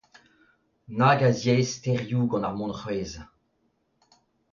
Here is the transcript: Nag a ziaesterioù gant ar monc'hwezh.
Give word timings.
Nag 0.97 1.19
a 1.27 1.29
ziaesterioù 1.39 2.23
gant 2.29 2.47
ar 2.47 2.55
monc'hwezh. 2.57 3.17